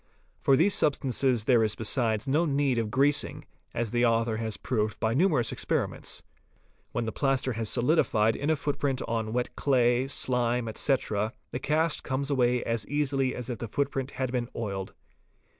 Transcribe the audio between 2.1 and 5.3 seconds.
no need of greasing, as the author has proved by